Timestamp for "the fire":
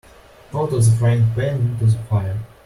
1.85-2.39